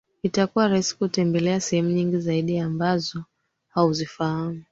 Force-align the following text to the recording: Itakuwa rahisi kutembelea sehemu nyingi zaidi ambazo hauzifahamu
Itakuwa 0.23 0.67
rahisi 0.67 0.97
kutembelea 0.97 1.59
sehemu 1.59 1.89
nyingi 1.89 2.17
zaidi 2.19 2.59
ambazo 2.59 3.23
hauzifahamu 3.69 4.59